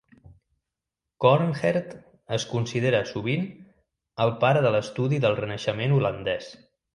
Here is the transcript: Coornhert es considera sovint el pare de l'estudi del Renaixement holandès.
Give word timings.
Coornhert 1.25 1.91
es 2.37 2.45
considera 2.53 3.01
sovint 3.11 3.45
el 4.27 4.33
pare 4.45 4.65
de 4.69 4.73
l'estudi 4.77 5.21
del 5.27 5.39
Renaixement 5.43 5.97
holandès. 6.01 6.51